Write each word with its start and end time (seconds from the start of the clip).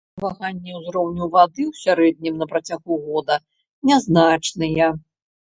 Ваганні 0.23 0.71
ўзроўню 0.77 1.27
вады 1.35 1.61
ў 1.71 1.81
сярэднім 1.81 2.39
на 2.41 2.49
працягу 2.55 2.99
года 3.07 3.39
нязначныя. 3.93 4.91